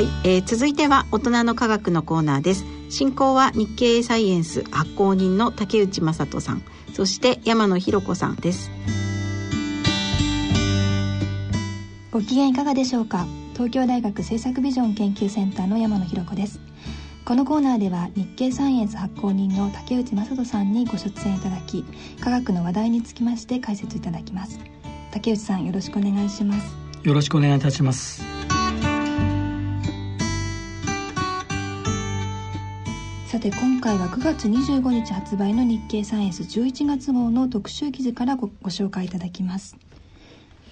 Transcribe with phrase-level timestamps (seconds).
[0.00, 2.64] はい、えー、続いては大人の科学のコーナーです。
[2.88, 6.62] 進行は日経サイエンス発行人の竹内正人さん
[6.94, 8.70] そして山野博子さんです。
[12.10, 13.26] ご機嫌いかがでしょうか？
[13.52, 16.60] 東京大学政策ビジョン研究センターの山野博子です。
[17.26, 21.84] このコーナーでは日経サイエンス発行人の竹内正人さんにご出演いただき
[22.22, 24.60] 科学の話題につきまして解説いただきます。
[25.12, 26.74] 竹内さんよろしくお願いします。
[27.02, 28.39] よろしくお願いいたします
[33.30, 39.76] さて今回は9月25日発売の日経サイエンス11月号の特集記事からごご紹介いただきます。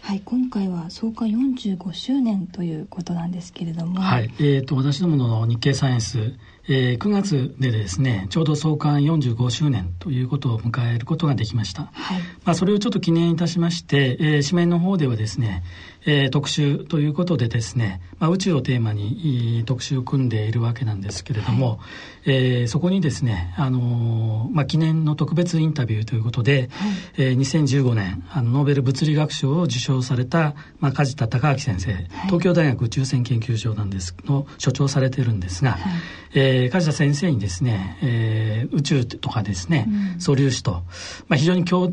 [0.00, 4.00] はい今回は創刊45周年ということなんですけれども。
[4.00, 6.32] はいえーと、私どもの日経サイエンス、
[6.68, 12.20] えー、9月でですねちょうど創刊45周年ということを迎えることができました、はい。
[12.44, 15.62] まあ、それをちょっと記念いたしまして、えー、紙面の方ではですね
[16.06, 21.78] えー、特集ということでですね、まあ、宇宙をテーマに特集を組んでいるわけなんですけれども、はい、
[22.26, 35.80] えー、そこにですね、あのー、まあ、記念の特別インタビューということで、はい、えー、2015年あのノーベル物理学賞を受賞された、まあ、梶田隆明先生、はい、東京大学宇宙船研究所なんですの所長されてるんですが、はい、
[36.34, 40.82] えー、梶田先生にですね、えー、宇宙とかですね、うん、素粒子と、
[41.28, 41.90] まあ、非常に共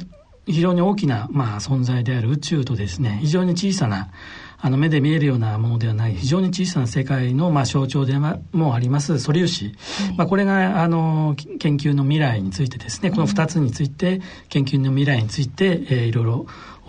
[0.48, 4.12] 非常に大きな、まあ、存在である宇宙とですね非常に小さな
[4.60, 8.18] あの目で見えるようなものではない非常に小さな世界の、まあ、象徴で
[8.52, 9.76] もあります素粒子、はい、
[10.18, 13.12] まあ、これがあの研究の未来についてですね。
[13.12, 16.48] この2つについて、研究の未来について、えー、いろいろ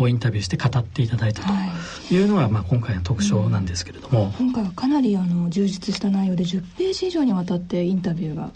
[0.09, 2.22] インタビューして語っていただいたとい。
[2.22, 8.50] うのが、はい、まあ、今回の特徴なんですけれども、うん、今回はかなりあの充実した内容で10ページ以上にわたってインタビューが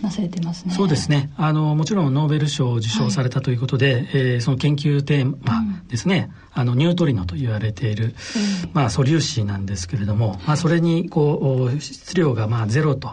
[0.00, 0.74] なされてますね。
[0.74, 1.30] そうですね。
[1.36, 13.12] あのもちろんノーベル賞を受賞されたということで、はい、えー、その研究テーマですね、うん、あのニュートリノと言われている、うん、まあ素粒子なんですけれども、まあそれにこう質量がまあゼロと。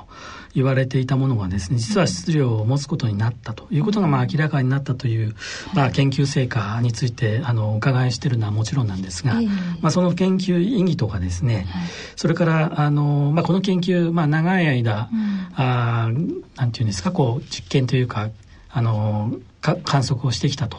[0.55, 5.35] 言われていたものがですね実は質量を持つことになったということがまあ明らかになったという、
[5.73, 9.35] まあ、研究成果についてあのお伺いしているのはもちろんなんですが、
[9.81, 11.67] まあ、その研究意義とかですね、
[12.15, 16.09] それからあの、まあ、この研究、まあ、長い間、うん、あ
[16.55, 18.29] なんていうんですかこう実験というか
[18.71, 20.77] あの観測をしてきたと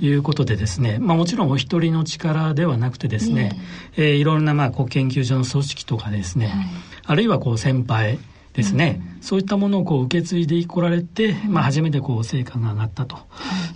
[0.00, 3.52] いうことでですね、うん、まあ、もちろんお一人の力ではなくてですね、
[3.96, 6.66] えー、いろんなまあこう研究所の組織とかですね、はい、
[7.06, 8.18] あるいはこう先輩
[8.54, 13.16] ですね、うん、そういったものをこう受け継いでこられて、うん、まあ、初めてこう成果が上がったと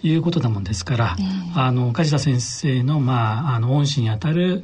[0.02, 1.16] いうことだもんですから、
[1.56, 4.62] あの梶田先生の,、まあ、あの恩師にあたる、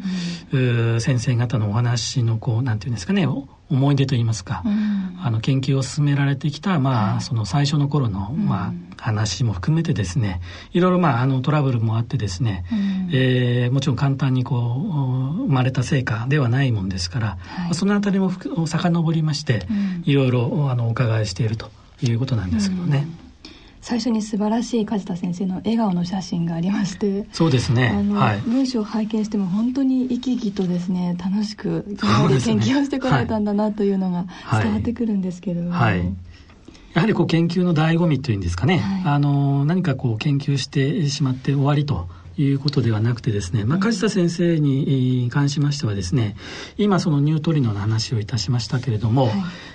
[0.53, 3.27] うん、先生方のお話のこうなんていうんですかね
[3.71, 10.41] 思い出といいますか、うん、あの研究を進められてきた、まあ、その最初の頃の、まあ、話も含めてですね
[10.73, 18.31] いろいろ、まあ、あのトラブルもあってですね、うん、えー、もちろん簡単にこう生まれた成果ではないもんですから、はい、そのあたりも
[18.67, 19.67] 遡りまして、
[20.05, 21.71] いろいろあのお伺いしていると
[22.03, 23.07] いうことなんですけどね。
[23.07, 23.25] うん。
[23.81, 27.27] 最初に素晴らしい梶田先生の笑顔の写真がありまして。
[27.33, 27.89] そうですね。
[27.89, 34.27] あの、はい、文章を拝見しても本当に生き生きとですね楽しく今まで研究をしてこられたんだなというのが
[34.63, 36.15] 伝わってくるんですけど、はい、はい
[36.95, 46.37] やはりこう研究の醍醐味というんですかね、はい、あの何かこう研究してしまって終わりということではなくてですね、まあ、梶田先生に関しましてはですね
[46.77, 49.33] 今そのニュートリノの話をいたしましたけれども、はい、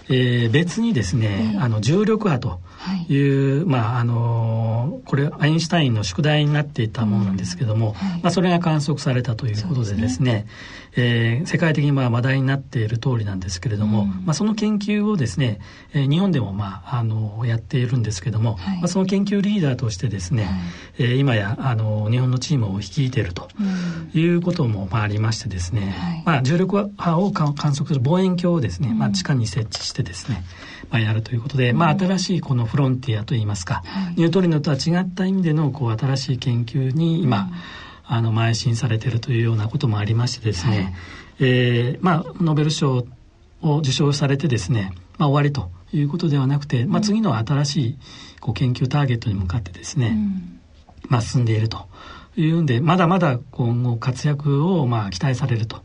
[0.09, 2.59] えー、別にですね、あの重力波と
[3.07, 3.17] い。
[3.19, 7.93] う、はい、まああのこれアインシュタインの宿題になっていたものなんですけども、うん。
[7.93, 10.47] はい、まあ、それが観測されたということでですね
[10.95, 15.59] えー、世界的にまあ話題になっている通りなんですけれども、うん、まあ、その研究をですね、
[15.93, 20.53] えー、日本でもまああのやっているんですけども、はい、まあ、その研究リーダーとしてですね、はい、
[20.99, 23.49] えー、今やあの日本のチームを率いていると
[24.13, 30.43] いうこともまあありましてですね、はい、まあ、重力波を観測する望遠鏡をですね、まあ、地下に設置してですね、
[30.89, 33.83] まあ、やるということで、まあ、新しいこのフロンティアといいますか、
[34.15, 37.53] ニュートリノとは違った意味でのこう新しい研究に今、うん。
[38.11, 40.93] あの邁進されているというようなこともありましてですね、はい、
[41.41, 43.05] えー、まあ、ノーベル賞
[43.61, 47.97] を受賞されてですね、まあ、終わりということではなくて、まあ、次の新しい
[48.39, 50.59] こう研究ターゲットに向かってですね、うん、
[51.07, 51.87] まあ、進んでいると
[52.41, 55.81] いうんでまだまだ今後活躍をまあ期待されると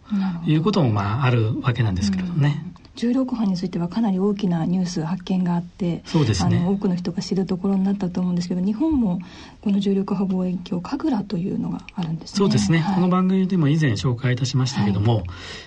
[0.46, 2.73] いうこともまああるわけなんですけれどもね。
[2.94, 9.20] うん重力波についてはかなり大きなニュース発見があってそうです、ね、あの多くの人が知るところになったと思うんですけど日本も
[9.62, 12.38] この重力波望遠鏡神楽というのがあるんですね。
[12.38, 15.24] そうですね、はい、この番組でも以前紹介いたしましたけども、はい、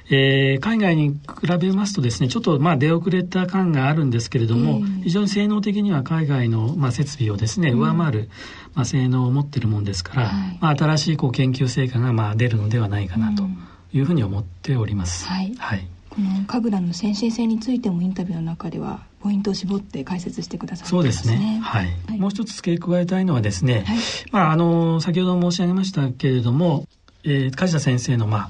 [0.10, 8.28] えー、海外に比べますとですねちょっとまあ出遅れた感があるんですけれども、えー、非常に性能的には海外のまあ設備をですね上回る、うん
[8.74, 13.44] まあ、性能を持っているもんですから、はい、まあ、新しいこう研究成果がまあ出るのではないかなと
[13.92, 15.28] いうふうに思っております。
[15.28, 15.88] はい、はい
[16.18, 23.98] この神楽の先進性についてもインタビューの中ではポイントを絞って解説してくださってそうですね、はい、はい、もう一つ付け加えたいのはですね、はい、
[24.32, 26.88] まああの先ほど申し上げましたけれども、
[27.24, 28.50] えー、梶田先生のま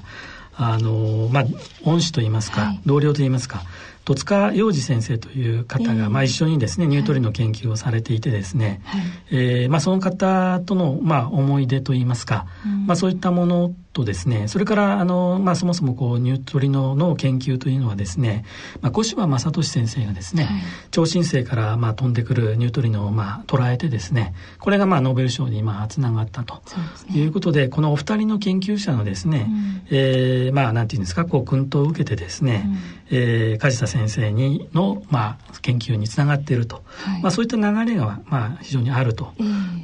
[0.54, 1.44] ああのまあ
[1.84, 3.62] 恩師といいますか、はい、同僚といいますか
[4.08, 18.44] 戸塚洋二先生という方が、まあ、一緒にですねニュートリノ研究をされていてですね、はい、えー、まあ、その方との、まあ、思い出といいますか、うん、まあ、そういったものとですねそれからあの、まあ、そもそもこうニュートリノの研究というのはですね、
[18.80, 26.62] まあ、小柴正俊先生がですね、はい、超新星からまあ飛んでくるニュートリノをまあ捉えてですねこれがまあノーベル賞にまあつながったと
[27.12, 32.64] いうことで、ね、このお二人の研究者のですね、うん、えー、まあなんていうんですかこう薫陶を受けてですね、
[33.10, 39.32] うん、えー、梶田先生にのまあ研究につながっていると、はい、まあそういった流れがまあ非常にあると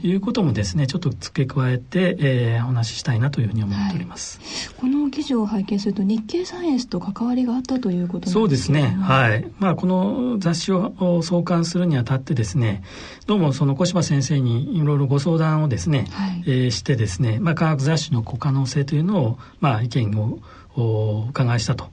[0.02, 4.03] いうこともですねちょっと付け加えて、えー、お話ししたいなというふうに思っております。
[4.04, 4.38] ります。
[4.78, 8.82] この記事を拝見すると日経サイエンスと関わりがあったということそうですね。
[8.82, 9.50] はい。
[9.58, 12.84] まあこの雑誌を創刊するにあたってですね、
[13.26, 20.38] どうもその小柴先生にいろいろご相談をですね、はい、えー、してですね、まあ科学雑誌の可能性というのをまあ意見を
[20.76, 21.88] お伺いしたと。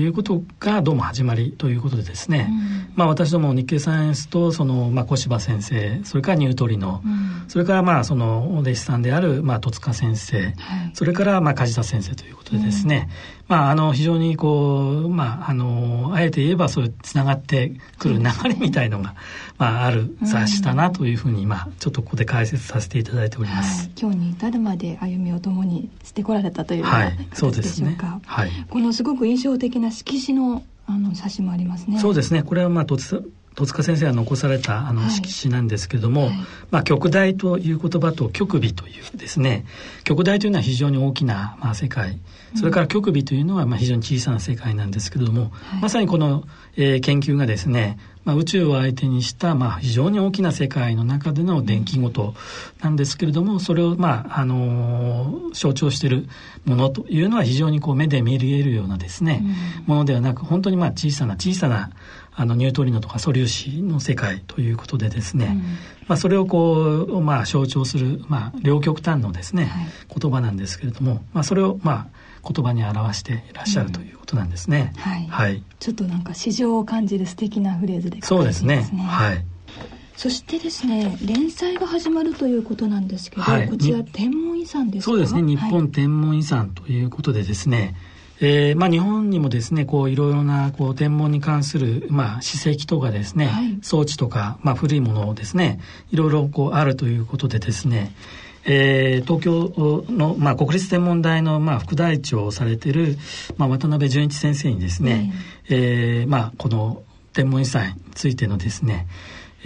[0.00, 10.54] いうことがどうも始まりということでですね、うん、まあ私ども日経サイエンスとその、まあ、小柴先生それからニュートリノ、うん、それからまあそのお弟子さんである、まあ、戸塚先生、はい、
[10.94, 13.08] それからまあ梶田先生ということでですね、
[13.48, 19.14] うん、まああの非常にこうまああのあえて言えばそういうつながってくる流れみたいのが、
[19.58, 23.82] まあある雑誌だなというふうに、まあちょっとここで解説させていただいております。
[23.82, 28.20] はい、今日に至るまで歩みを共にしてこられたというような形でしょうか。
[28.24, 31.98] はい、ねはい、このすごく印象的な色紙のあの写真もありますね。
[31.98, 32.42] そうですね。
[32.42, 36.32] これはまあ戸塚先生が残されたあの色紙なんですけれども、はい、
[36.70, 39.66] まあ、極大という言葉と極微というですね。
[40.04, 42.18] 極大というのは非常に大きな、まあ、世界。
[42.54, 46.44] それから極微というのはまあ非常に小さな世界なんですけれども、はい、まさにこの、
[46.76, 52.34] えー、研究がですね、まあ、宇宙を相手にした、まあ、非常に大きな世界の中での電気ごと
[52.80, 56.28] なんですけれどもそれを、まああのー、象徴している
[56.64, 59.42] ものというのは非常にこう目で見えるようなですね、
[59.80, 61.90] うん、ものではなく本当にまあ小さな小さな
[62.40, 65.62] あのニュートリノとか素粒子の世界ということでですね、うん、
[66.06, 69.86] まあ、それをこう、まあ、象徴する、まあ、両極端のですね、はい、
[70.20, 72.06] 言葉なんですけれども、まあ、それを、まあ、
[72.42, 74.92] 言葉に表していらっしゃるということなんですね。
[74.96, 78.88] うん、はい、はい、ちょっとなんか市場を感じる素敵なフレーズで、ね、そうですね。
[79.06, 79.44] はい。
[80.16, 85.42] そしてですね連載が始まるということなんですけど、はい、こちら天文遺産ですそうですね。
[85.42, 87.94] 日本天文遺産ということでですね、
[88.40, 95.80] えーまあ、日本にもですねこういろいろなこう天文に関する、まあ、史跡とかですね、はい、装置とか、まあ、古いものをですね
[96.10, 98.12] いろいろこうあるということでですね
[98.64, 103.16] えー、東京の、まあ、国立天文台の、まあ、副台長をされている、
[103.56, 105.32] まあ、渡辺淳一先生にですね、
[105.68, 107.02] えー、えー、まあ、この
[107.32, 109.06] 天文遺産についてのですね、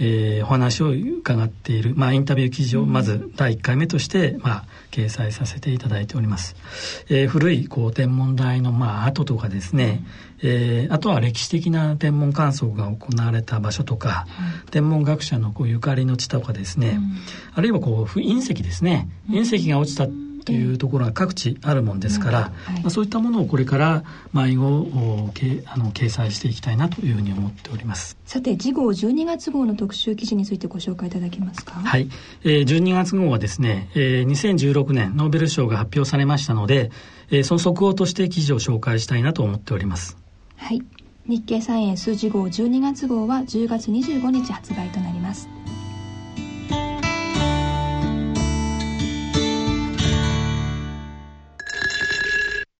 [0.05, 6.55] えー、お話を伺っている、まあ、インタビュー記事をまず第1回目として、まあ、掲載させていただいております。
[7.09, 10.03] えー、古いこう天文台の、まあ、跡とかですね、
[10.41, 14.27] えー、あとは歴史的な天文観測が行われた場所とか、
[14.65, 17.17] うん、天文学者のこうゆかりの地とかですね、うん、
[17.55, 20.05] あるいはこう隕石ですね、隕石が落ちた
[20.43, 24.03] というところが各地あるもんですから、はい、まあ、そういったものをこれから
[24.33, 28.17] 迷子をけあの掲載していきたいなというふうに思っております。
[28.25, 31.73] さて次号12月号の特集記事についてご紹介いただけますか？
[31.73, 32.09] はい、
[32.43, 36.91] えー、12月号はですね、えー、2016年ノーベル賞が発表されましたので、
[37.29, 40.17] えー、その速報として記事を紹介したいなと思っております。
[40.57, 40.81] はい。
[41.25, 45.47] 日経サイエンス次号12月号は10月25日発売となります